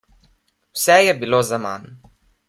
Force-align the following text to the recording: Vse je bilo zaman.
Vse 0.77 0.95
je 1.07 1.13
bilo 1.23 1.43
zaman. 1.51 1.85